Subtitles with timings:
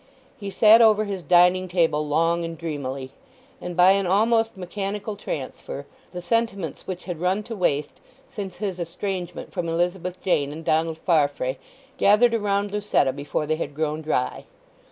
[0.35, 3.11] He sat over his dining table long and dreamily,
[3.61, 8.79] and by an almost mechanical transfer the sentiments which had run to waste since his
[8.79, 11.57] estrangement from Elizabeth Jane and Donald Farfrae
[11.97, 14.45] gathered around Lucetta before they had grown dry.